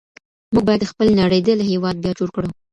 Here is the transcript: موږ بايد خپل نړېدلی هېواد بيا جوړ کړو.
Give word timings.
موږ 0.53 0.63
بايد 0.67 0.89
خپل 0.91 1.07
نړېدلی 1.21 1.69
هېواد 1.71 1.95
بيا 2.03 2.11
جوړ 2.19 2.29
کړو. 2.35 2.49